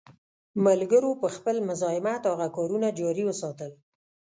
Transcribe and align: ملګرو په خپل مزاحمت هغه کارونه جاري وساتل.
ملګرو 0.65 1.11
په 1.21 1.27
خپل 1.35 1.55
مزاحمت 1.67 2.21
هغه 2.31 2.47
کارونه 2.55 2.87
جاري 2.99 3.23
وساتل. 3.25 3.71